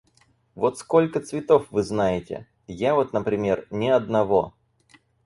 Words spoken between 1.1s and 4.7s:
цветов вы знаете? Я вот, например, ни одного.